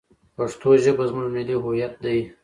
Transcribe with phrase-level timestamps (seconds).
[0.35, 2.19] پښتو ژبه زموږ ملي هویت دی.